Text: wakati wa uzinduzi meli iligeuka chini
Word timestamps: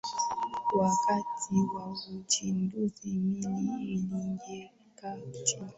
wakati 0.79 1.55
wa 1.73 1.85
uzinduzi 1.87 3.13
meli 3.13 3.83
iligeuka 3.93 5.17
chini 5.43 5.69